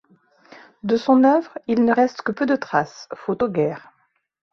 De 0.81 0.97
son 0.97 1.23
œuvre, 1.23 1.59
il 1.67 1.85
ne 1.85 1.93
reste 1.93 2.23
que 2.23 2.31
peu 2.31 2.47
de 2.47 2.55
traces, 2.55 3.07
faute 3.13 3.43
aux 3.43 3.49
guerres. 3.49 3.91